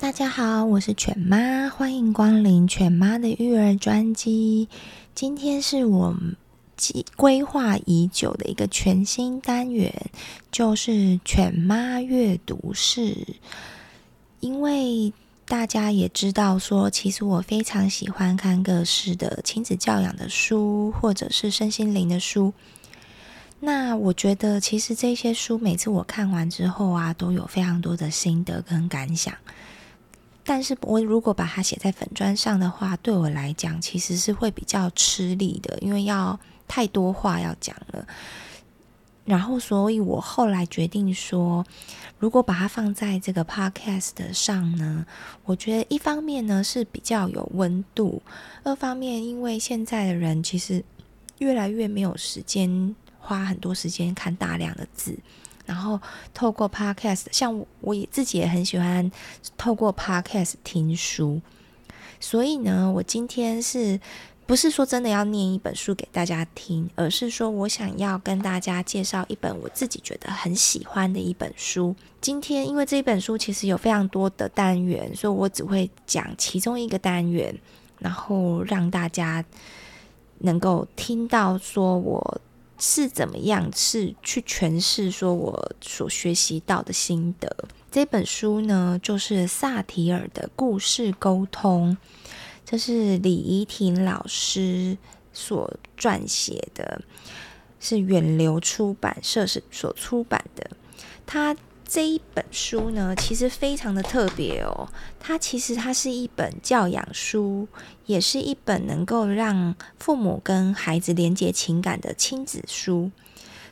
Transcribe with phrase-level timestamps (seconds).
[0.00, 4.66] 大家好，我是犬妈，欢迎光临犬妈的育儿专辑。
[5.14, 6.16] 今天是我
[6.74, 9.92] 计规划已久的一个全新单元，
[10.50, 13.14] 就是犬妈阅读室。
[14.40, 15.12] 因为
[15.44, 22.54] 大家也知道说，其实我非常喜欢看各式的亲子教养的书，或者是身心灵的书。
[23.60, 29.34] 那我觉得，其实这些书每次我看完之后啊，都有非常多的心得跟感想。
[30.44, 38.06] 但是我如果把它写在粉砖上的话，对我来讲其实是会比较吃力的，因为要太多话要讲了。
[39.26, 41.64] 然后，所以我后来决定说，
[42.18, 45.06] 如果把它放在这个 podcast 上呢，
[45.44, 48.20] 我觉得一方面呢是比较有温度，
[48.64, 50.82] 二方面因为现在的人其实
[51.38, 55.16] 越来越没有时间花很多时间看大量的字。
[55.70, 56.00] 然后
[56.34, 59.08] 透过 Podcast，像我，也自己也很喜欢
[59.56, 61.40] 透过 Podcast 听书。
[62.18, 64.00] 所以呢，我今天是
[64.46, 71.94] 不是说真的要念一本书给大家听，而是说我想要跟大家介绍一本我自己觉得很喜欢的一本书。
[72.20, 77.56] 今天因为这一本书其实有非常多的单元，所以我只会讲其中一个单元，
[78.00, 79.44] 然后让大家
[80.38, 82.40] 能够听到说我。
[82.80, 83.70] 是怎么样？
[83.76, 87.54] 是去诠释说我所学习到的心得。
[87.92, 91.96] 这本书呢，就是萨提尔的故事沟通，
[92.64, 94.96] 这是李怡婷老师
[95.32, 97.02] 所撰写的，
[97.78, 100.70] 是远流出版社是所出版的。
[101.26, 101.54] 他。
[101.92, 104.86] 这一本书呢，其实非常的特别哦。
[105.18, 107.66] 它其实它是一本教养书，
[108.06, 113.10] 也是一本能够让父母跟孩子连接情感的亲子书。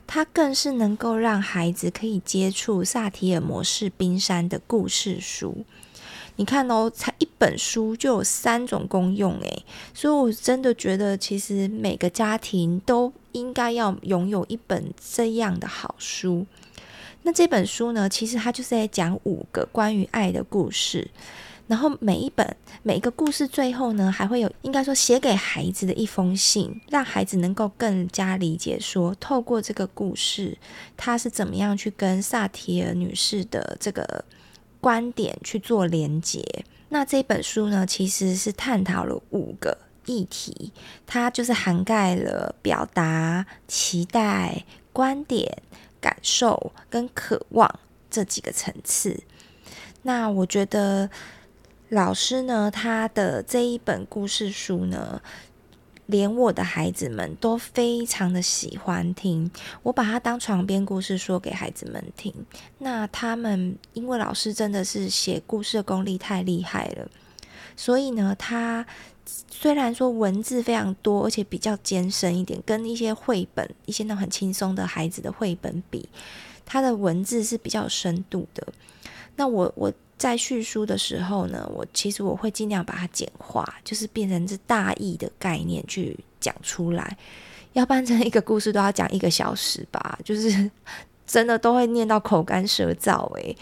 [0.09, 5.65] 它更是能够让孩子可以接触萨提尔模式冰山的故事书。
[6.35, 9.65] 你看哦，才一本书就有三种功用诶，
[9.95, 16.47] 所以我真的觉得，其实每个家庭都应该要拥有一本这样的好书。
[17.29, 21.11] 那这本书呢，其实它就是在讲五个关于爱的故事，
[21.67, 30.57] 然后每一本每一个故事最后呢，还会有应该说写给孩子的一封信，让孩子能够更加理解说，透过这个故事，
[30.97, 34.25] 他是怎么样去跟萨提尔女士的这个
[34.81, 36.43] 观点去做连接。
[36.89, 40.73] 那这本书呢，其实是探讨了五个议题，
[41.07, 45.61] 它就是涵盖了表达、期待、观点。
[46.09, 47.69] 感受跟渴望
[48.09, 49.23] 这几个层次，
[50.01, 51.11] 那我觉得
[51.91, 55.21] 老师呢，他的这一本故事书呢，
[56.07, 59.51] 连我的孩子们都非常的喜欢听。
[59.83, 62.33] 我把它当床边故事说给孩子们听。
[62.79, 67.11] 那他们因为老师真的是写故事的功力太厉害了，
[67.77, 68.87] 所以呢，他。
[69.51, 76.09] 虽然说文字非常多，而且比较艰深一点，跟一些绘本、一些那种很轻松的孩子的绘本比，
[76.65, 78.67] 它的文字是比较有深度的。
[79.37, 87.17] 那我我在叙述的时候呢，我其实我会尽量把它简化，就是变成是大意的概念去讲出来，
[87.75, 90.71] 要不然这一个故事都要讲一个小时吧，就是
[91.27, 93.57] 真的都会念到口干舌燥诶。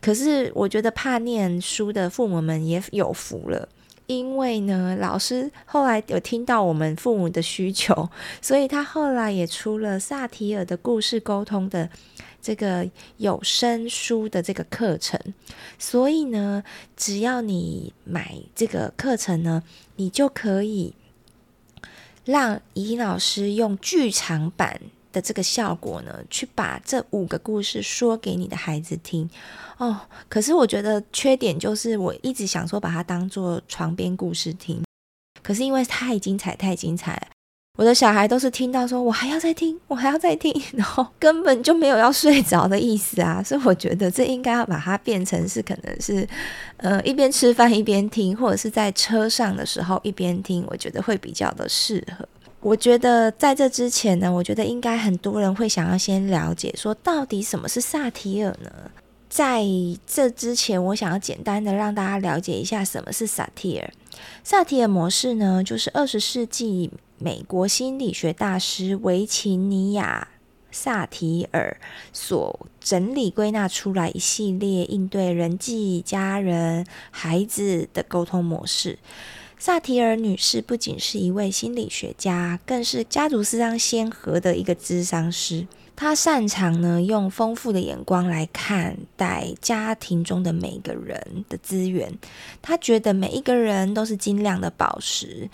[0.00, 3.68] 可是我觉得怕念书的父母们也有福了。
[4.08, 8.08] 因为呢，老师后来有听到我们父母的需求，
[8.40, 11.90] 所以他后来也出了萨提尔的故事沟通的
[12.40, 12.88] 这个
[13.18, 15.20] 有声书的这个课程。
[15.78, 16.64] 所以呢，
[16.96, 19.62] 只要你买这个课程呢，
[19.96, 20.94] 你就可以
[22.24, 24.80] 让怡婷老师用剧场版
[25.12, 29.28] 的这个效果呢，去把这五个故事说给你的孩子听。
[29.78, 34.82] 哦，可是我觉得缺点就是，我一直想说把它当做床边故事听，
[35.42, 37.28] 可是因为太精彩，太精彩，
[37.76, 46.28] 我的小孩都是听到说我还要再听，我还要再听， 然后根本就没有要睡着的意思啊，所以我觉得这应该要把它变成是可能是，
[46.78, 52.28] 呃，一边吃饭一边听，或者是在车上的时候一边听，我觉得会比较的适合。
[52.60, 58.90] 我觉得在这之前呢，我觉得应该很多人会想要先了解说，到底什么是萨提尔呢？
[59.28, 59.62] 在
[60.06, 63.90] 这之前，我想要简单的让大家了解一下什么是萨提尔。
[64.42, 70.26] 萨提尔模式呢，就是二十世纪美国心理学大师维琴尼亚·
[70.70, 71.78] 萨提尔
[72.12, 78.98] 所整理归纳出来一系列应对人际、家人、孩子的沟通模式。
[79.60, 85.66] 萨提尔女士不仅是一位心理学家，更是家族咨商先河的一个咨商师。
[85.96, 92.16] 她擅长呢，用丰富的眼光来看待家庭中的每个人的资源。
[92.62, 95.50] 她觉得每一个人都是精亮的宝石，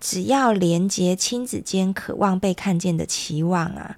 [0.00, 3.96] 只要连接亲子间渴望被看见的期望啊，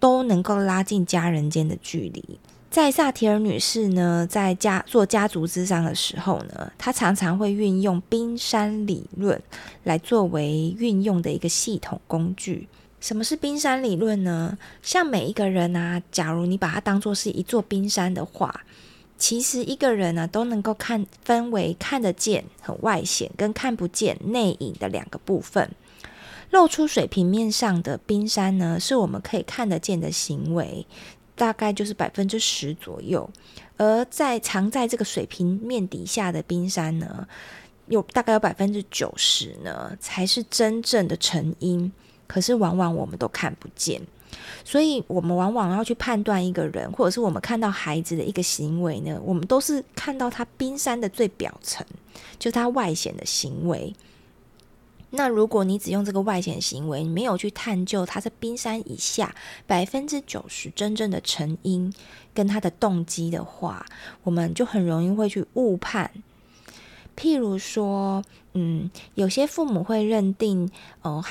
[0.00, 2.40] 都能够拉近家人间的距离。
[2.72, 9.38] 在萨提尔女士呢，在家做家族之上的时候呢，她常常会运用冰山理论
[9.84, 12.66] 来作为运用的一个系统工具。
[12.98, 14.56] 什么是冰山理论呢？
[14.80, 18.62] 像每一个人啊，假如你把它当作是一座冰山的话，
[19.18, 25.70] 其实一个人呢、啊、都能够看分为看得见、很外显跟看不见、内隐的两个部分。
[26.48, 30.86] 露出水平面上的冰山呢，是我们可以看得见的行为。
[31.34, 33.28] 大概就是百分之十左右，
[33.76, 37.26] 而在藏在这个水平面底下的冰山呢，
[37.86, 41.90] 有大概有百分之九十呢，才是真正的成因。
[42.26, 44.00] 可是往往我们都看不见，
[44.64, 51.84] 所以我们往往要去判断一个人，或者是我们看到孩子的一个行为呢，我们都是看到他冰山的最表层，
[52.38, 53.94] 就他外显的行为。
[55.14, 59.34] 那如果你只用这个外显行为，你没有去探究它在冰山以下
[59.66, 61.92] 百分之九十真正的成因
[62.32, 63.84] 跟他的动机的话，
[64.22, 66.10] 我们就很容易会去误判。
[67.14, 68.24] 譬如说，
[68.54, 70.70] 嗯，有些父母会认定，
[71.02, 71.22] 哦，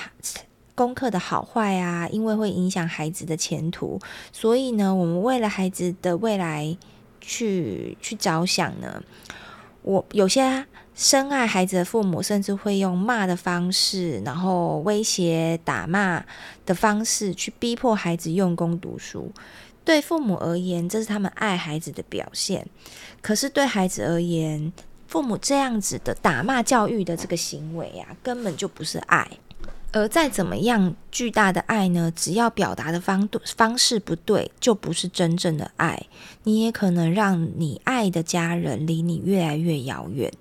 [0.75, 3.99] 功课的好坏啊，因为会影响孩子的前途，
[4.31, 6.77] 所以呢，我们为了孩子的未来
[7.19, 9.03] 去去着想呢，
[9.81, 10.67] 我有些。
[11.01, 16.23] 深爱孩子的父母，甚至会用骂的方式，然后威胁、打骂
[16.63, 19.31] 的方式去逼迫孩子用功读书。
[19.83, 22.63] 对父母而言，这是他们爱孩子的表现；
[23.19, 24.71] 可是对孩子而言，
[25.07, 29.27] 父母这样子的打骂教育的这个行为啊，根本就不是爱。
[29.93, 32.13] 而再怎么样巨大的爱呢？
[32.15, 33.27] 只要表达的方
[33.57, 36.05] 方式不对，就不是真正的爱。
[36.43, 40.31] 你也可能让你爱的家人离你越来越遥远。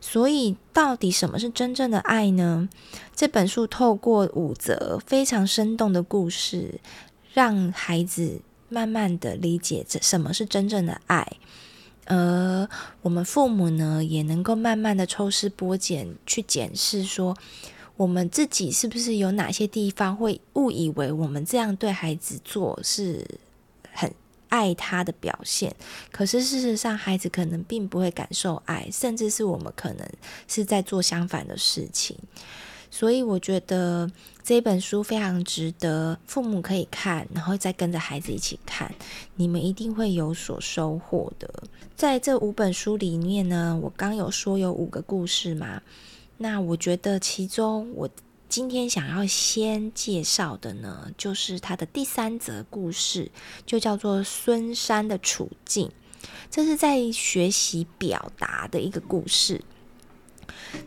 [0.00, 2.68] 所以，到底什么是真正的爱呢？
[3.14, 6.80] 这本书透过五则非常生动的故事，
[7.34, 11.30] 让孩子慢慢的理解这什么是真正的爱，
[12.06, 12.68] 而
[13.02, 17.36] 我们父母呢，也能够慢慢的抽丝剥茧，去检视说，
[17.96, 23.26] 我们自己是不是有哪些地方会误以为我们这样对孩子做是。
[24.50, 25.74] 爱他的表现，
[26.12, 30.06] 可是事实上，孩子可能并不会感受爱，甚至是我们可能
[30.46, 32.14] 是在做相反的事情。
[32.90, 34.10] 所以，我觉得
[34.42, 38.92] 这本书非常值得父母可以看，然后再跟着孩子一起看，
[39.36, 41.48] 你们一定会有所收获的。
[41.96, 45.80] 在这五本书里面呢，我刚有说有五个故事嘛，
[46.36, 48.08] 那我觉得其中我。
[48.50, 53.30] 今天想要先介绍的呢，就是他的第三则故事，
[53.64, 55.88] 就叫做孙山的处境。
[56.50, 59.62] 这是在学习表达的一个故事。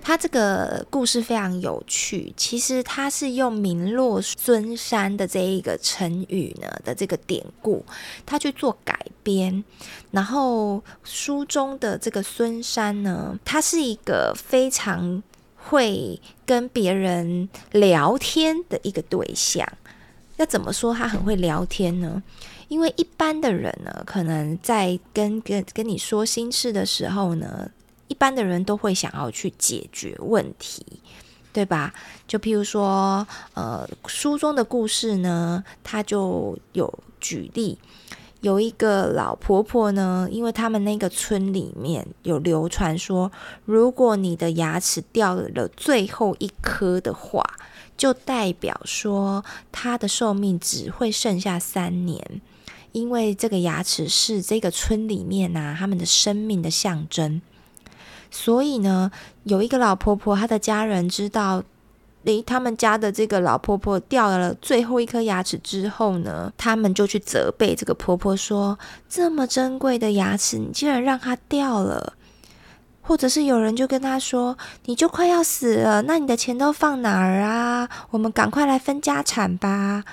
[0.01, 7.85] 他这个故事非常有趣，其实他是用“名落孙山”的这一个成语呢的这个典故，
[8.25, 9.63] 他去做改编。
[10.11, 15.23] 然后书中的这个孙山呢，他是一个非常。
[15.65, 19.67] 会跟别人聊天的一个对象，
[20.37, 22.21] 要怎么说他很会聊天呢？
[22.69, 27.69] 因为一般的人呢，可能在跟跟跟你说心事的时候呢，
[28.07, 30.83] 一般的人都会想要去解决问题，
[31.51, 31.93] 对吧？
[32.27, 37.77] 就譬如说，呃，书中的故事呢，他就有举例。
[38.43, 43.31] 有一个老婆婆呢，因为他们那个村里面有流传说，
[43.63, 47.41] 如果你的牙齿掉了最后一颗的话，
[47.95, 52.41] 就代表说他的寿命只会剩下三年，
[52.91, 57.41] 因为这个牙齿是这个村里面啊他们的生命的象征。
[58.29, 59.09] 所以呢，
[59.45, 61.63] 有一个老婆婆，她的家人知道。
[62.25, 68.77] 诶，他们家的这个老婆婆掉了最后一颗牙齿之后呢，他们就去责备这个婆婆说
[69.09, 72.13] ：“这么珍贵的牙齿，你竟然让它掉了。”
[73.05, 77.89] 或者是有人就跟他说：“你就快要死了，那你的钱都放哪儿啊？
[78.11, 80.03] 我们赶快来分家产吧。”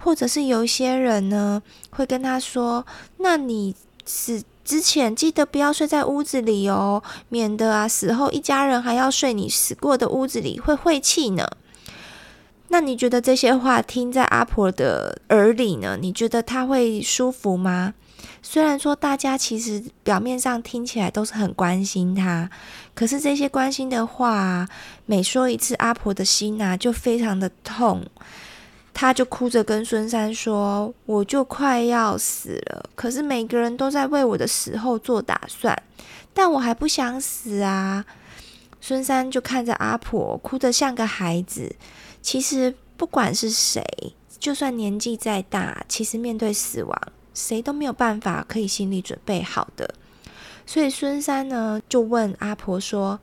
[0.00, 1.60] 或者是有一些人呢，
[1.90, 2.86] 会跟他说
[3.18, 3.74] ：“那你
[4.06, 11.48] 死之前记得不要睡在屋子里哦，免得啊死后一家人还要睡你死过的屋子里，会晦气呢。”
[12.68, 15.96] 那你觉得这些话听在阿婆的耳里呢？
[15.98, 17.94] 你觉得他会舒服吗？
[18.42, 22.50] 虽然说大家其实表面上听起来都是很关心他，
[22.94, 24.68] 可是这些关心的话，
[25.06, 28.04] 每说一次，阿婆的心啊就非常的痛。
[29.00, 35.80] 他就哭着跟孙山说：“我就快要死了，可是每个人都在为我的死后做打算，
[36.34, 38.04] 但我还不想死啊。”
[38.82, 41.76] 孙山就看着阿婆，哭得像个孩子。
[42.20, 43.84] 其实不管是谁，
[44.40, 47.00] 就算年纪再大，其实面对死亡，
[47.32, 49.94] 谁都没有办法可以心理准备好的。
[50.66, 53.20] 所以孙山呢就问阿婆说：“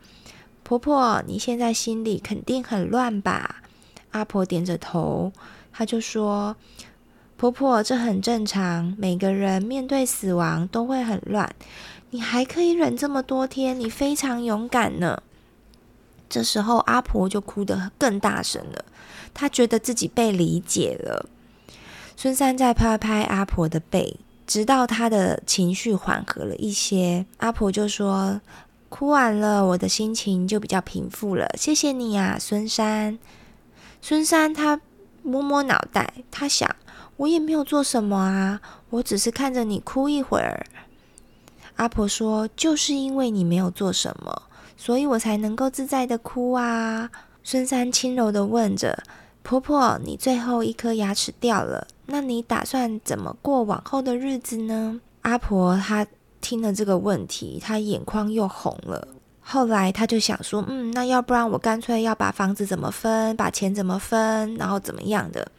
[0.64, 3.64] 婆婆，你现在心里肯定很乱吧？”
[4.16, 5.32] 阿婆点着头。
[5.74, 6.56] 她就说
[7.36, 11.54] ：“婆婆，这很正常，每个人面对死亡都会很乱。
[12.12, 15.22] 你还可以忍这么多天，你非常勇敢呢。”
[16.30, 18.86] 这时候，阿婆就哭得更大声了。
[19.34, 21.28] 她觉得自己被理解了。
[22.16, 24.18] 孙三在拍拍阿婆的背，
[24.48, 28.40] 直到她的情绪缓和了一些，阿婆就说
[28.88, 31.50] ：“哭完了，我的心情就比较平复了。
[31.58, 33.20] 谢谢你啊，孙三。”
[34.08, 34.80] 孙三他。
[35.24, 36.70] 摸摸脑袋，他想：
[37.18, 40.64] 我也没有做什么啊，我只是看着你哭一会儿。
[41.78, 44.44] 阿婆说：“就是因为你没有做什么，
[44.78, 47.10] 所以我才能够自在的哭啊。”
[47.42, 49.04] 孙三轻柔的问着
[49.42, 56.06] ：“婆婆，你最后一颗牙齿掉了，那你打算怎么过往后的日子呢？”阿婆她
[56.40, 59.08] 听了这个问题，她眼眶又红了。
[59.48, 65.52] 后来他就想说，嗯，那要不然我干脆要把房子怎么分，把钱怎么分，然后怎么样的？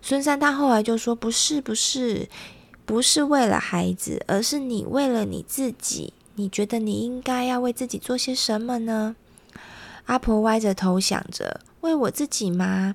[0.00, 2.26] 孙三他后来就说，不是，不是，
[2.86, 9.14] 不是为了孩子，而是你为了你自己，你觉得你应该要为自己做些什么呢？
[10.06, 12.94] 阿婆歪着头想着，为我自己吗？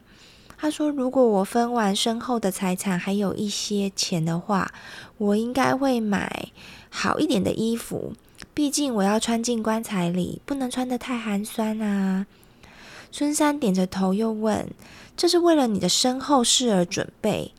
[0.57, 4.73] 他说，如果我分完身后的财产还有一些钱的话，
[5.19, 6.47] 我应该会买
[6.89, 8.13] 好一点的衣服。
[8.53, 12.27] 毕竟我要穿进棺材里，不能穿得太寒酸啊。
[13.11, 14.69] 孙三点着头，又问
[15.17, 17.51] ：“这是为了你的身后事而准备？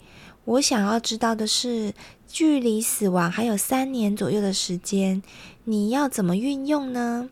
[0.44, 1.94] 我想要知道的是，
[2.28, 5.22] 距离死亡还有三年左右的时间，
[5.64, 7.28] 你要怎么运用呢？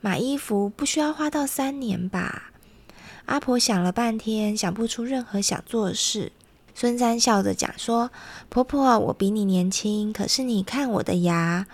[0.00, 2.50] 买衣服不需要花到三年吧？”
[3.26, 6.32] 阿婆想了半天，想不出任何想做的事。
[6.74, 8.10] 孙三笑着讲说
[8.48, 11.66] ：“婆婆，我比你年轻，可是你看我的牙。”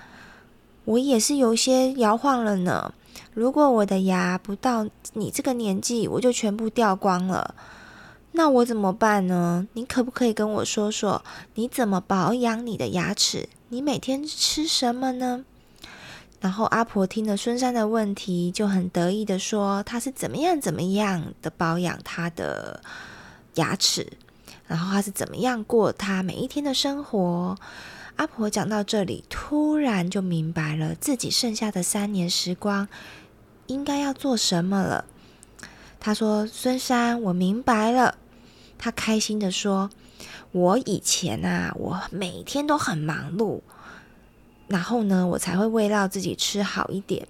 [0.85, 2.93] 我也是有些摇晃了呢。
[3.33, 7.55] 如果我的牙不到你这个年纪，我就全部掉光了，
[8.33, 9.67] 那我怎么办呢？
[9.73, 11.25] 你可不可以跟我说说，
[11.55, 13.49] 你怎么保养你的牙齿？
[13.71, 15.45] 你每天吃什么呢？
[16.41, 22.81] 然后阿婆听了孙山的问题，就很得意的说，他是怎么样怎么样的保养他的
[23.55, 24.07] 牙齿，
[24.67, 27.57] 然后他是怎么样过他每一天的生活。
[28.16, 32.88] 阿婆讲到这里，突然就明白了自己剩下的三年时光
[33.66, 35.04] 应该要做什么了。
[35.99, 38.16] 她说：“孙三，我明白了。”
[38.78, 39.90] 她开心地说
[40.52, 43.62] ：“我以前啊，我每天都很忙碌，
[44.68, 47.26] 然后呢，我才会为了自己吃好一点。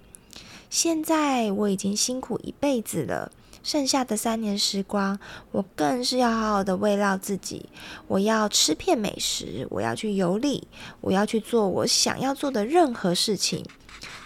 [0.69, 3.31] 现在我已经辛苦一辈子了。”
[3.65, 5.17] 剩下的三年时光，
[5.51, 7.67] 我更是要好好的慰劳自己。
[8.07, 10.67] 我要吃遍美食，我要去游历，
[11.01, 13.65] 我要去做我想要做的任何事情。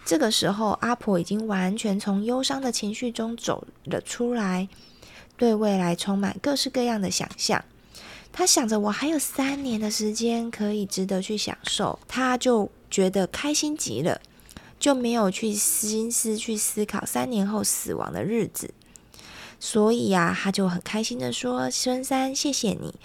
[0.04, 4.68] 这个时候，阿婆已经完全从忧伤的情绪中走了出来，
[5.38, 7.64] 对未来充满各式各样的想象。
[8.34, 14.20] 她想着，我还有三年的时间可以值得去享受，她就觉得开心极了，
[14.78, 18.74] 就没有去心思去思考三年后死亡的日子。
[19.60, 22.96] 所以呀、他就很开心的说：“孙三，谢谢你，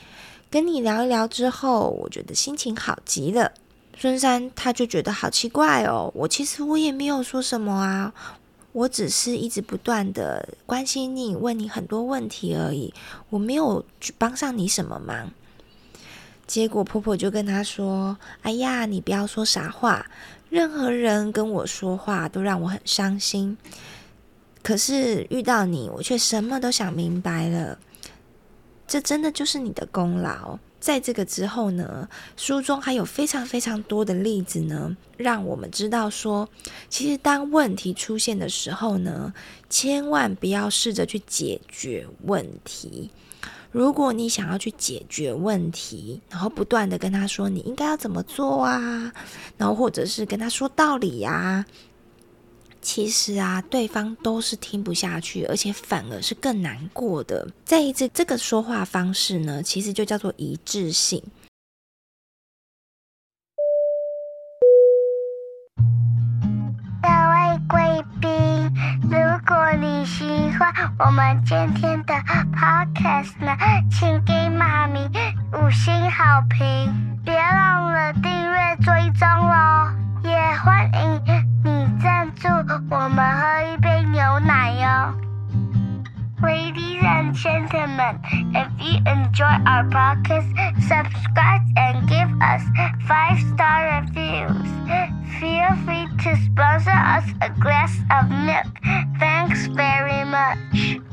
[0.50, 3.52] 跟你聊一聊之后，我觉得心情好极了。”
[3.98, 8.14] 孙三他就觉得好奇怪哦，我其实我也没有说什么啊，
[8.72, 12.94] 我只是一直不断的关心你，问你很多问题而已，
[13.30, 15.32] 我没有去帮上你什么忙。
[16.46, 20.06] 结果婆婆就跟他说：“哎呀，你不要说傻话，
[20.50, 23.56] 任何人跟我说话都让我很伤心。”
[24.64, 27.78] 可是遇到你，我却什么都想明白了。
[28.88, 30.58] 这真的就是你的功劳。
[30.80, 36.48] 在这个之后呢，书中还有非常非常多的例子呢，让我们知道说，
[36.88, 39.32] 其实当问题出现的时候呢，
[39.70, 43.10] 千万不要试着去解决问题。
[43.70, 49.12] 如果你想要去解决问题，然后不断的跟他说你应该要怎么做啊，
[49.56, 51.64] 然后或者是跟他说道理呀，
[52.84, 57.48] 其实啊，对方都是听不下去，而且反而是更难过的。
[57.64, 61.22] 再一次，这个说话方式呢，其实就叫做一致性。
[67.02, 68.30] 各位贵宾，
[69.02, 70.24] 如果你喜
[70.58, 72.12] 欢我们今天的
[72.52, 73.56] podcast 呢？
[73.90, 75.00] 请给妈咪
[75.54, 80.03] 五星好评，别忘了订阅追踪哦。
[80.23, 81.21] 也欢迎
[81.63, 82.47] 你赞助
[82.89, 85.13] 我们喝一杯牛奶哟。
[86.41, 88.19] Ladies and gentlemen,
[88.53, 90.47] if you enjoy our podcast,
[90.87, 92.63] subscribe and give us
[93.07, 94.69] five star reviews.
[95.39, 98.71] Feel free to sponsor us a glass of milk.
[99.19, 101.12] Thanks very much.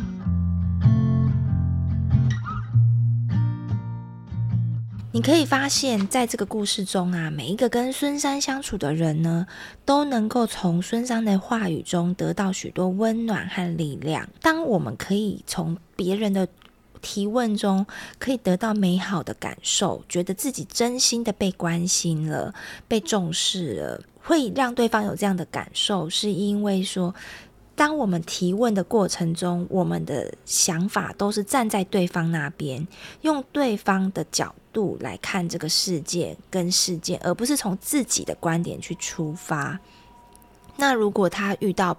[5.13, 9.46] 你可以发现，在这个故事中啊，每一个跟孙山相处的人呢，
[9.84, 14.30] 都能够从孙山的话语中得到许多温暖和力量。
[14.41, 16.48] 当我们可以从别人的
[17.01, 17.86] 提问中，
[18.20, 22.56] 可以得到美好的感受，觉得自己真心的被关心了、
[22.88, 27.13] 被重视了，会让对方有这样的感受，是因为说，
[27.82, 32.88] 当我们提问的过程中，我们的想法都是站在对方那边，
[33.22, 39.80] 用对方的角度来看这个世界跟事件，而不是从自己的观点去出发。
[40.78, 41.98] 那如果他遇到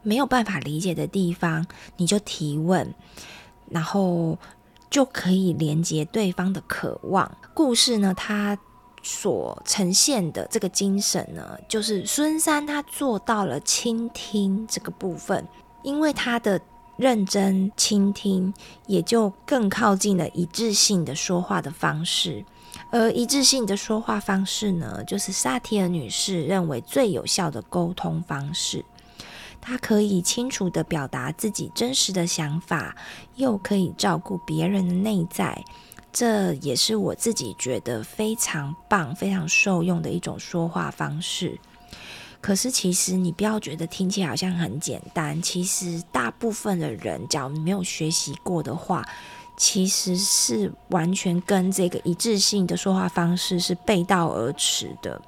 [0.00, 1.66] 没有办法理解的地方，
[1.98, 2.94] 你就提问，
[3.68, 4.38] 然后
[4.88, 7.30] 就可以连接对方的渴望。
[7.52, 8.58] 故事呢，它。
[9.02, 15.46] 所呈现的这个精神呢，就是孙山他做到了倾听这个部分，
[15.82, 16.60] 因为他的
[16.96, 18.52] 认真倾听，
[18.86, 22.44] 也就更靠近了一致性的说话的方式。
[22.90, 28.84] 而一致性的说话方式呢，就是萨提尔女士认为最有效的沟通方式。
[29.60, 32.96] 她可以清楚地表达自己真实的想法，
[33.36, 35.64] 又可以照顾别人的内在。
[36.12, 41.58] 这也是我自己觉得非常棒、非常受用的一种说话方式。
[42.40, 45.40] 可是，其实你不要觉得听起来好像很简单。
[45.42, 49.04] 其实，大部分的人，假如你没有学习过的话，
[49.56, 55.20] 其实是完全跟这个一致性的说话方式是背道而驰的。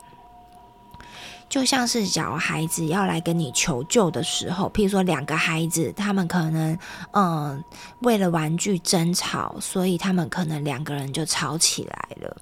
[1.50, 6.78] 就像是小孩子要来跟你求救的时候，譬如说两个孩子，他们可能
[7.10, 7.62] 嗯
[8.02, 12.36] 为了玩具争吵，所以他们可能两个人就吵起来了。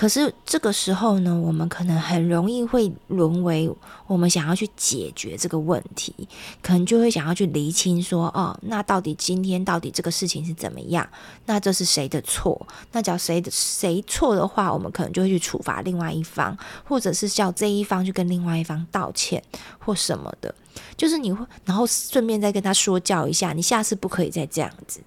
[0.00, 3.70] 可是这个时候呢，我们可能很容易会沦为
[4.06, 6.26] 我们想要去解决这个问题，
[6.62, 11.06] 可能就会想要去厘清说，哦，那到底今天到底这个事情是怎么样？
[11.44, 12.66] 那这是谁的错？
[12.92, 19.44] 那叫谁的谁错的话，我们可能就会去处罚另外一方，或者是叫这一方去跟另外一方道歉
[19.78, 20.54] 或什么的。
[20.96, 25.00] 就是你会，然后顺便再跟他说教一下，你下次不可以再这样子。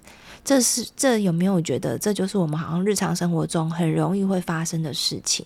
[0.46, 5.46] 这是这有没有觉得这就是我们好像日常生活中很容易会发生的事情？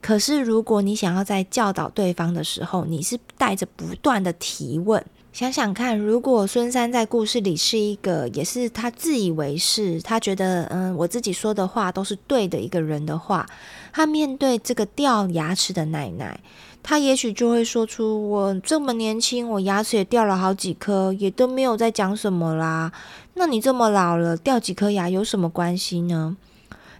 [0.00, 13.46] 可是如果你想要在教导对方的时候，你是带着不断的提问，想想看，如果孙山在故事里是一个也是他自以为是，他觉得嗯我自己说的话都是对的一个人的话，
[13.92, 16.40] 他面对这个掉牙齿的奶奶。
[16.84, 22.92] 他也许就会说出：“我这么年轻，我牙齿也掉了好几颗，也都没有在讲什么啦。
[23.32, 26.36] 那你这么老了，掉几颗牙有什么关系呢？”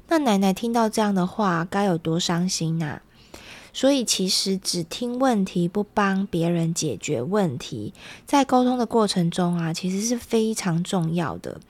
[0.09, 3.01] 那奶奶听到这样的话，该有多伤心呐！
[3.75, 7.93] 所以，其实只听问题，不帮别人解决问题，
[8.25, 11.61] 在沟通的过程中啊，其实是非常重要的。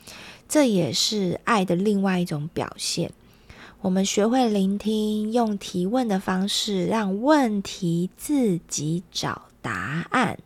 [0.48, 3.10] 这也是爱的另外一种表现。
[3.84, 10.38] 我们学会聆听，用提问的方式让问题自己找答案，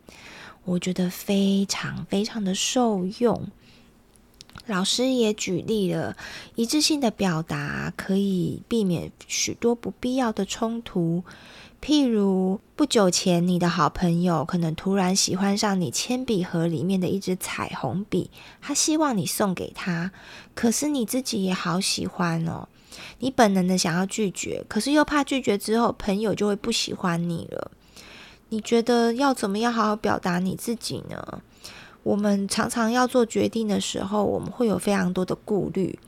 [0.64, 3.46] 我觉得非常非常的受用。
[4.66, 6.16] 老师也举例了，
[6.56, 11.22] 一致性的表达可以避免许多不必要的冲突。
[11.80, 20.10] 譬如不久前，你的好朋友可能突然喜欢上你铅笔盒里面的一支彩虹笔，他希望你送给他，
[20.56, 22.68] 可是你自己也好喜欢哦。
[23.18, 27.70] 你本能的想要拒绝，可是又怕拒绝之后朋友就会不喜欢你了。
[28.50, 31.42] 你觉得要怎么样好好表达你自己呢？
[32.02, 35.98] 我们常常要做决定的时候，我们会有非常多的顾虑。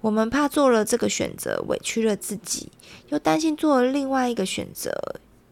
[0.00, 2.70] 我们怕做了这个选择委屈了自己，
[3.08, 4.92] 又担心做了另外一个选择，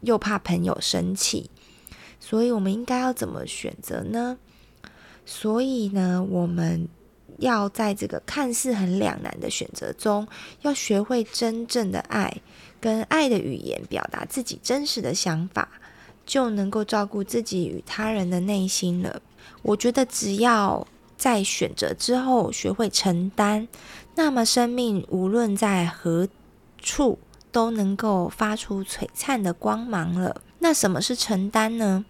[0.03, 1.51] 又怕朋友生气，
[2.21, 4.39] 所以我们应该要怎么选择呢？
[5.27, 6.89] 所以呢，我们
[7.39, 10.27] 要在这个看似很两难的选择中，
[10.63, 12.41] 要学会真正的爱，
[12.81, 15.69] 跟爱的语言表达自己真实的想法，
[16.27, 19.21] 就能够照顾自己与他人的内心了。
[19.63, 23.67] 我觉得只要在选择之后学会承担，
[24.15, 26.29] 那么生命无论在何
[26.79, 27.19] 处
[27.51, 30.43] 都能够发出璀璨的光芒了。
[30.61, 32.05] 那什么是承担呢？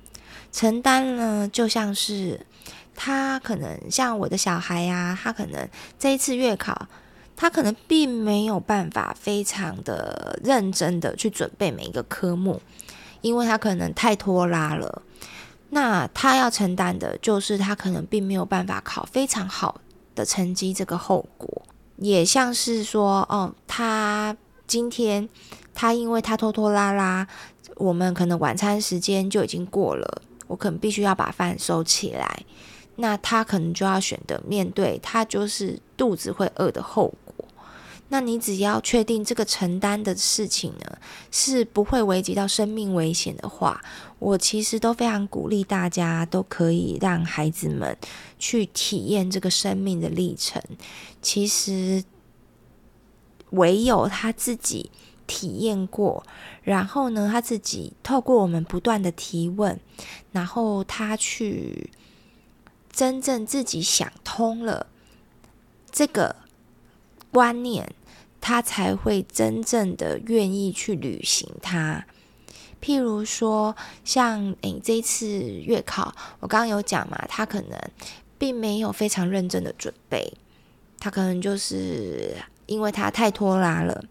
[0.51, 2.41] 承担呢，就像是
[3.01, 5.69] 他可能像我的小孩呀、他可能
[6.01, 6.89] 这一次月考，
[7.37, 12.61] 他可能并没有办法非常的认真的去准备每一个科目，
[13.21, 15.03] 因为他可能太拖拉了。
[15.71, 19.81] 那他要承担的就是他可能并没有办法考非常好
[20.17, 21.63] 的成绩，这个后果
[21.99, 25.29] 也像是说，哦，他今天
[25.73, 27.29] 他因为他拖拖拉拉，
[27.77, 32.45] 我们可能晚餐时间就已经过了，我可能必须要把饭收起来，
[33.01, 37.35] 那他可能就要选择面对他就是肚子会饿的后果。
[38.11, 40.99] 那你只要确定这个承担的事情呢，
[41.31, 43.81] 是不会危及到生命危险的话，
[44.19, 47.95] 我其实都非常鼓励大家都可以让孩子们
[48.39, 50.63] 去体验这个生命的历程。
[51.21, 52.03] 其实
[53.51, 54.91] 唯有他自己
[55.27, 56.25] 体验过，
[56.63, 59.79] 然后呢，他自己透过我们不断的提问，
[60.33, 61.91] 然后他去
[62.99, 64.89] 真正自己想通了
[65.93, 66.35] 这个
[67.31, 67.95] 观念。
[68.41, 72.07] 他才会真正的愿意去履行它。
[72.81, 77.79] 譬如说，像诶这一次月考，我刚刚有讲嘛，他可能
[78.39, 80.33] 并没有非常认真的准备，
[81.01, 84.05] 他可能就是因为他太拖拉了。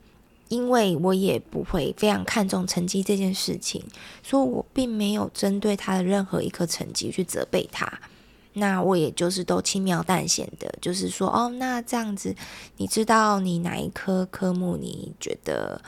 [0.49, 3.83] 因为我也不会非常看重成绩这件事情，
[4.21, 7.99] 所以我并没有针对他的任何一科成绩去责备他。
[8.57, 12.35] 那我也就是都轻描淡写的，就是说，哦，那这样子，
[12.77, 15.79] 你知道你哪一科科目你觉得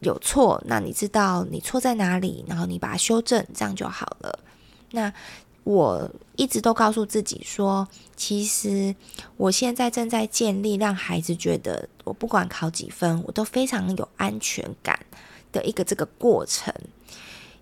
[0.00, 0.60] 有错？
[0.66, 2.44] 那你知道你错在哪里？
[2.48, 4.38] 然后你把它修正，这样就好了。
[4.90, 5.12] 那
[5.62, 7.86] 我一直都告诉自己说，
[8.16, 8.94] 其实
[9.36, 14.98] 我现在正在建立让孩子觉得，我不管考几分，我都非常有安全感
[15.52, 16.74] 的一个这个过程。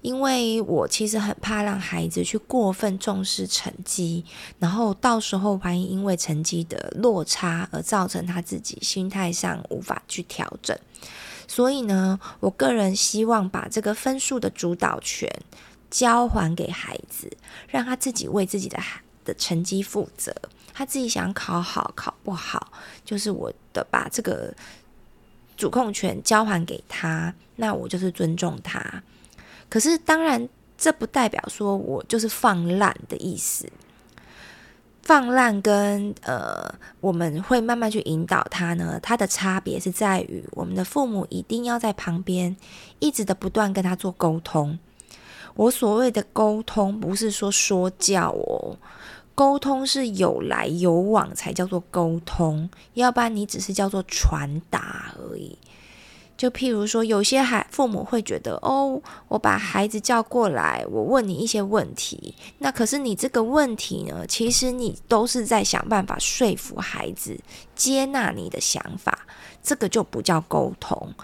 [0.06, 4.24] 因为我其实很怕让孩子去过分重视成绩，
[4.60, 10.78] 然后到时候万一因为成绩的落差而造成他自己心态上无法去调整，
[11.48, 15.28] 所以呢，我个人希望把这个分数的主导权
[15.90, 17.28] 交还给孩子，
[17.66, 20.32] 让他自己为自己的孩的成绩负责。
[20.72, 22.70] 他自己想考好考不好，
[23.04, 24.54] 就是我的把这个
[25.56, 29.02] 主控权交还给他，那我就是尊重他。
[29.68, 30.48] 可是，当然，
[30.78, 33.68] 这不代表说我就是放烂的意思。
[35.02, 36.68] 放烂跟呃，
[37.00, 38.98] 我们会慢慢去引导他呢。
[39.00, 42.56] 他的差别是在于，我们的父母一定要在旁边，
[42.98, 44.76] 一直的不断跟他做沟通。
[45.54, 48.76] 我所谓的沟通，不是说说教哦，
[49.34, 55.56] 沟通是有来有往才叫做沟通，要不然你只是叫做传达而已。
[56.36, 67.38] 就譬如说，有些孩父母会觉得，哦，我把孩子叫过来，我问你一些问题，那可是你这个问题呢，其实你都是在想办法说服孩子
[67.74, 69.20] 接纳你的想法，
[69.62, 71.14] 这个就不叫沟通，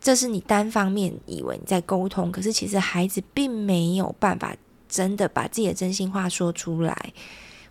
[0.00, 4.56] 这是你单方面以为你在沟通，可是其实孩子并没有办法
[4.88, 7.12] 真的把自己的真心话说出来，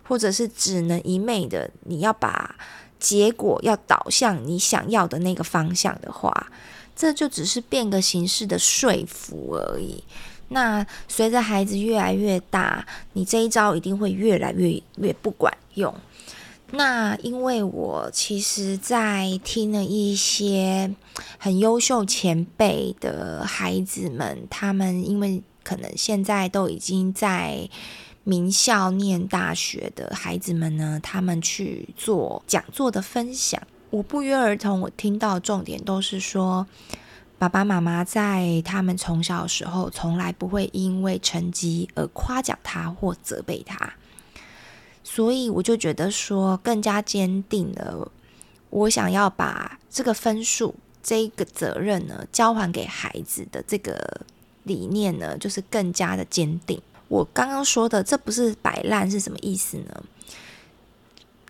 [0.04, 2.54] 或者是只能一昧的你要把
[3.00, 6.52] 结果要导向你想要的那个方向的话。
[6.96, 10.02] 这就只是变个形式的说服而已。
[10.48, 15.92] 那随着孩子越来越大，你这一招一定会越来越越不管用。
[16.70, 20.94] 那因为我其实，在听了一些
[21.38, 27.68] 很优秀前辈的孩子们，他们因为可能现在都已经在
[28.24, 33.62] 名校念大学的孩子们呢，他们去做讲座的分享。
[33.94, 36.66] 我不约而同，我听到重点都是说，
[37.38, 43.94] 爸爸妈妈在他们从小时候，从来不会因为成绩而夸奖他或责备他，
[45.04, 48.10] 所以我就觉得说，更加坚定了
[48.70, 54.22] 我想要把这个分数这个责任呢，交还给孩子的这个
[54.64, 56.82] 理念呢，就是更加的坚定。
[57.06, 60.02] 我刚刚说的这不是摆烂是什么意思呢？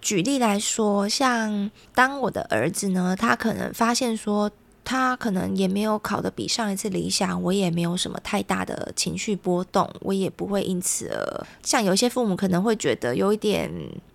[0.05, 4.51] 举例来说，像当我的儿子呢，他可能发现说，
[4.85, 13.73] 他可能也没有考得比上一次理想，我也没有什么太大的情绪波动，我也不会因此而像有些父母可能会觉得有一点，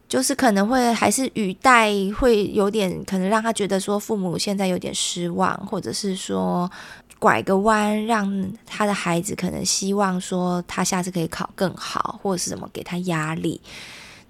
[0.08, 6.70] 就是可能会还是语带会有点，可能让他觉得说父母现在有点失望，或者是说
[7.18, 13.60] 拐个弯让他的孩子可能希望说他下次可以考更好，或者是什么给他压力。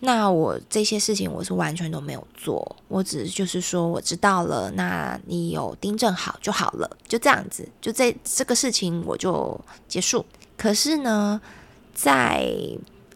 [0.01, 9.59] 那我这些事情我是完全都没有做，我只是就是说我知道了，那你有订正好就好了，就这样子，就这这个事情我就
[9.89, 10.25] 结束。
[10.57, 11.41] 可是呢，
[11.93, 12.49] 在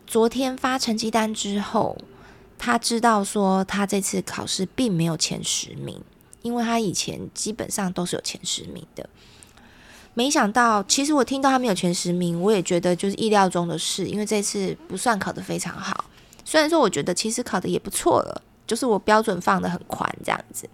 [0.05, 1.97] 昨天发成绩单之后，
[2.57, 6.01] 他知道说他这次考试并没有前十名，
[6.41, 9.07] 因为他以前基本上都是有前十名的。
[10.13, 16.05] 没想到，其实我听到他没有前十名，我也觉得就是意料中的事，因为这次不算考得非常好。
[16.45, 20.69] 虽然说，我觉得其实考的也不错了，就是我标准放得很宽这样子。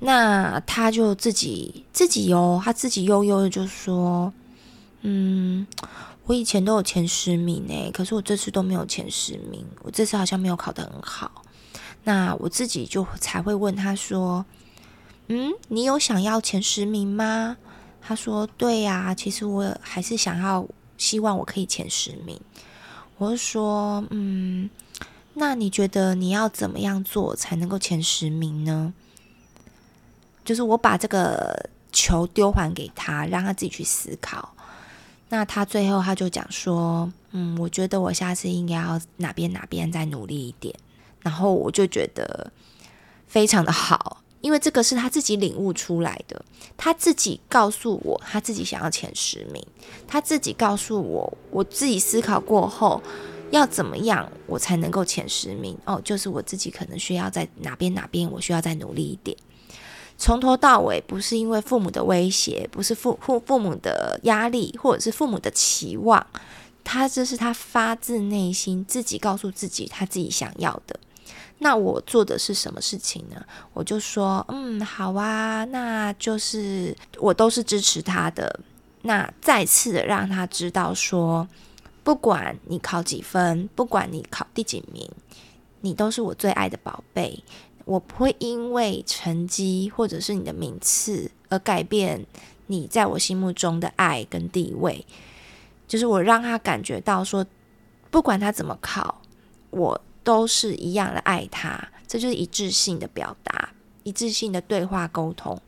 [0.00, 4.32] 那他就自己自己哟，他自己悠悠的就说
[5.02, 5.66] ：“嗯，
[6.24, 11.42] 我以前都有前十名诶，可是我这次都没有前十名，我这次好像没有考得很好。”
[12.04, 14.44] 那我自己就才会问他说
[15.28, 17.56] ：“嗯，你有想要前十名吗？”
[18.02, 20.66] 他说：“对呀，其实我还是想要，
[20.98, 22.38] 希望我可以前十名。”
[23.18, 24.68] 我就说，嗯，
[25.34, 28.92] 那你觉得你要怎么样做才能够前十名呢？
[30.44, 34.54] 就是我把这个球丢还给他，让他自己去思考。
[35.28, 40.74] 那他最后他就讲说，嗯，我觉得我下次应该要哪边哪边再努力一点。
[41.22, 42.52] 然后我就觉得
[43.26, 44.18] 非常的好。
[44.44, 46.44] 因为这个是他自己领悟出来的，
[46.76, 49.66] 他自己告诉我，他自己想要前十名，
[50.06, 53.02] 他自己告诉我，我自己思考过后
[53.50, 55.74] 要怎么样，我才能够前十名。
[55.86, 59.34] 哦，就是我自己可能需要在哪边哪边，我需要再努力一点。
[60.18, 66.26] 从头到尾不是因为父母的威胁，不是父父父母的压力，或者是父母的期望，
[66.84, 71.00] 他这是他发自内心自己告诉自己，他自己想要的。
[71.58, 73.42] 那我做的是什么事情呢？
[73.72, 78.60] 我就说，嗯，好啊，那就是我都是支持他的。
[79.02, 81.48] 那再次的让他知道说，
[82.02, 85.08] 不管你考几分，不管你考第几名，
[85.80, 87.42] 你都是我最爱的宝贝。
[87.86, 92.26] 我不会因为成绩或者是你的名次而改变
[92.66, 95.06] 你在我心目中的爱跟地位。
[95.86, 97.46] 就是我让他感觉到说，
[98.10, 99.22] 不管他怎么考，
[99.70, 100.00] 我。
[100.24, 103.68] 都是一样的爱他，这就是一致性的表达，
[104.02, 105.60] 一致性的对话沟通，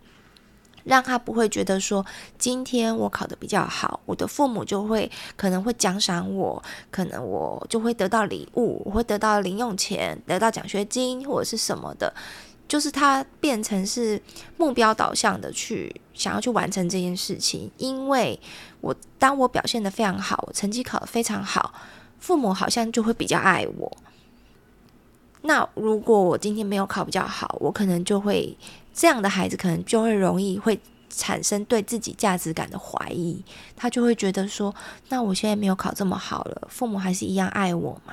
[0.83, 2.05] 让他不会觉得说
[2.39, 12.15] 今天我考得比较好，我的父母就会可能会奖赏我，可能我就会得到礼物，我会得到零用钱，得到奖学金或者是什么的，
[12.67, 14.21] 就是他变成是
[14.57, 18.41] 目标导向的去想要去完成这件事情，因为
[18.81, 21.75] 我当我表现得非常好，我成绩考得非常好，
[22.19, 23.97] 父母好像就会比较爱我。
[25.47, 28.57] 那如果我今天没有考比较好，我可能就会
[28.93, 30.79] 这样的孩子可能就会容易会
[31.09, 33.41] 产生对自己价值感的怀疑，
[33.77, 34.75] 他就会觉得说，
[35.09, 38.13] 那我现在没有考这么好了，父母还是一样爱我吗？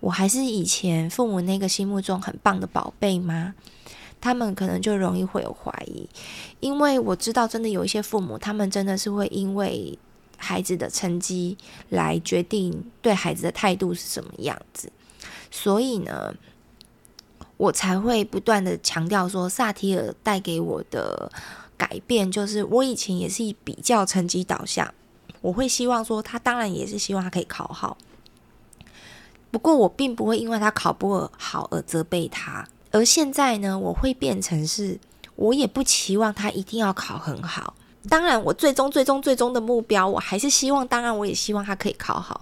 [0.00, 3.54] 我还是以前父母那个心目中很棒的宝贝吗？
[4.20, 6.06] 他们可能就容易会有怀疑，
[6.60, 9.98] 因为我知道真的有一些父母，他们真的是会因为
[10.36, 11.56] 孩子的成绩
[11.88, 14.92] 来决定对孩子的态度是什么样子，
[15.50, 16.34] 所以呢。
[17.60, 21.30] 我才会不断的强调说，萨提尔带给我的
[21.76, 24.94] 改变，就是我以前也是以比较成绩导向，
[25.42, 27.98] 我会希望说，他当然也是希望他可以考好，
[29.50, 34.98] 不过我并不会因为他考不好而责备他，而现在呢，我会变成是，
[35.36, 37.74] 我也不期望他一定要考很好，
[38.08, 42.40] 当然，我最终最终最终的目标，我还是希望，当然我也希望他可以考好，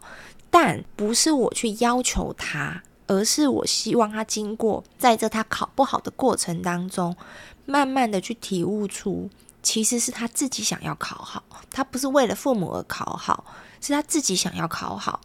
[0.48, 2.84] 但不是我去要求他。
[3.08, 7.16] 而是我希望他经过在这他考不好的过程当中，
[7.64, 9.30] 慢慢的去体悟出，
[9.62, 13.44] 其实是他自己想要考好，他不是为了父母而考好，
[13.80, 15.20] 是他自己想要考好，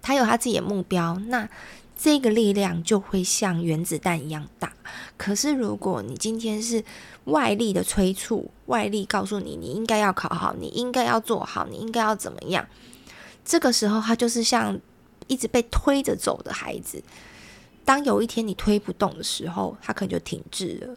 [0.00, 1.46] 他有他自己的目标，那
[1.94, 4.72] 这个力量就会像原子弹一样大。
[5.18, 6.82] 可是如果你今天是
[7.24, 12.66] 外力的催促，外力告诉你你应该要考好，你应该要做好，你应该要怎么样，
[13.44, 14.80] 这个时候他就是像。
[15.26, 17.02] 一直被推着走的孩子，
[17.84, 20.94] 当有一天你推不动的时候，他可能就停滞了，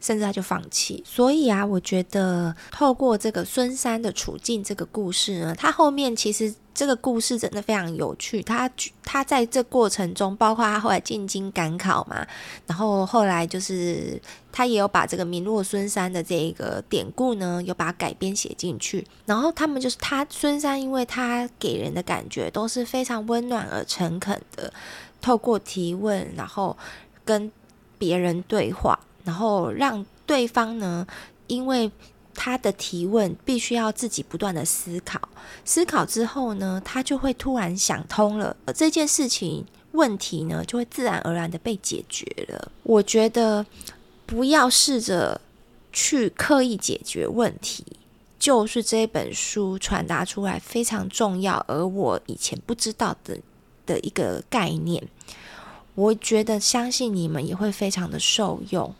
[0.00, 1.02] 甚至他就放弃。
[1.06, 8.40] 所以啊，我觉得透过这个孙三的处境这个故事呢，他后面其实这个故事真的非常有趣。
[8.40, 8.70] 他
[9.02, 12.24] 他在这过程中，包括他后来进京赶考嘛，
[12.68, 19.04] 然后后来就是他也有把这个名落孙山的这个典故呢，有把改编写进去。
[19.26, 24.72] 然后他们就是他孙山，因为他给人的感觉都是非常温暖而诚恳的，
[25.20, 26.76] 透过提问，然后
[27.24, 27.50] 跟
[27.98, 31.04] 别人对话，然后让对方呢，
[31.48, 31.90] 因为。
[32.40, 35.20] 他的提问必须要自己不断的思考，
[35.64, 42.70] 思考之后呢，他就会突然想通了，这件事情问题呢，就会自然而然的被解决了。
[42.84, 43.66] 我觉得
[44.24, 45.40] 不要试着
[45.92, 47.84] 去刻意解决问题，
[48.38, 53.36] 就是这本书传达出来非常重要，而我以前不知道的
[53.84, 55.02] 的一个概念。
[55.96, 58.94] 我觉得相信你们也会非常的受用。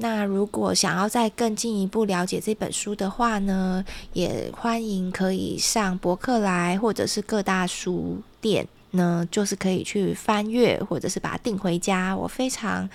[0.00, 12.16] 那如果想要再更进一步了解这本书的话呢，也欢迎可以上博客来或者是各大书店呢，就是可以去翻阅或者是把它订回家。
[12.16, 12.88] 我非常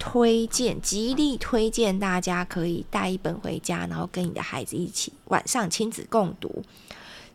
[0.00, 6.64] 推荐，极力推荐大家可以带一本回家，然后跟你的孩子一起晚上亲子共读，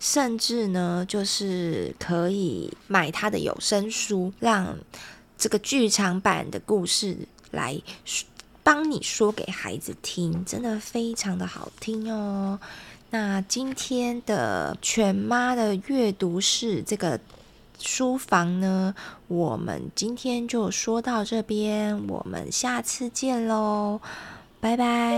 [0.01, 4.77] 甚至呢，就是可以买他的有声书，让
[5.37, 7.17] 这个剧场版的故事
[7.51, 7.81] 来。
[8.67, 12.59] 帮你说给孩子听，真的非常的好听哦。
[13.09, 17.17] 那今天的犬妈的阅读室这个
[17.79, 18.93] 书房呢，
[19.29, 24.01] 我们今天就说到这边，我们下次见喽，
[24.59, 25.15] 拜拜。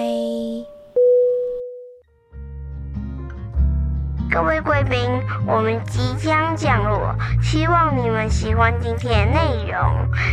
[4.29, 4.99] 各位贵宾，
[5.47, 9.81] 我们即将降落，希望你们喜欢今天的内容，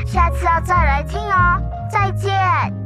[0.06, 1.58] 下次要再来听哦。
[1.90, 2.85] 再见。